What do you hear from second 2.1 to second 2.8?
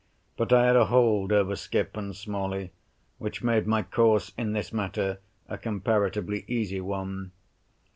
Smalley